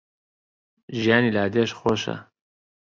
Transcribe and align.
ژیانی 1.01 1.33
لادێش 1.35 1.69
خۆشە 1.79 2.15